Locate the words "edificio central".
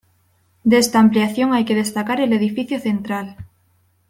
2.33-3.37